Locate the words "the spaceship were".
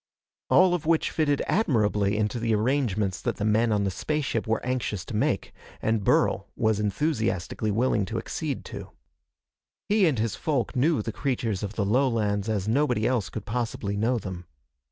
3.83-4.59